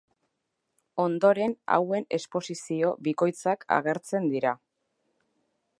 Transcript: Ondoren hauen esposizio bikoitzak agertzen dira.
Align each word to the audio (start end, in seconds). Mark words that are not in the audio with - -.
Ondoren 1.03 1.53
hauen 1.75 2.07
esposizio 2.19 2.91
bikoitzak 3.09 3.69
agertzen 3.79 4.31
dira. 4.35 4.57